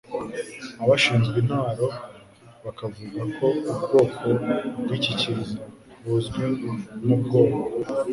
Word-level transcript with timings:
Abashinzwe 0.83 1.35
intwaro 1.43 1.85
bakavuga 2.65 3.21
ko 3.37 3.45
ubwoko 3.71 4.19
bw'iki 4.81 5.11
kiza, 5.19 5.57
buzwi 6.03 6.43
nk'ubwoko 7.03 7.59